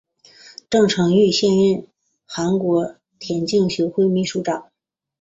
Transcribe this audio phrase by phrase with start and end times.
[0.67, 1.85] 郑成玉现任
[2.27, 2.63] 朝鲜
[3.19, 4.71] 田径协会副秘书长。